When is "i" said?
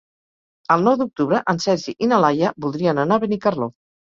2.07-2.09